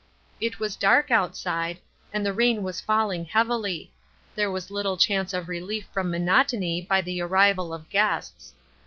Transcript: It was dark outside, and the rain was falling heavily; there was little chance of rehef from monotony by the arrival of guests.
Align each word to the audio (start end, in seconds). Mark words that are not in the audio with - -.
It 0.39 0.59
was 0.59 0.75
dark 0.75 1.11
outside, 1.11 1.77
and 2.11 2.25
the 2.25 2.33
rain 2.33 2.63
was 2.63 2.81
falling 2.81 3.23
heavily; 3.23 3.91
there 4.33 4.49
was 4.49 4.71
little 4.71 4.97
chance 4.97 5.31
of 5.31 5.45
rehef 5.45 5.85
from 5.93 6.09
monotony 6.09 6.81
by 6.81 7.01
the 7.01 7.21
arrival 7.21 7.71
of 7.71 7.87
guests. 7.87 8.55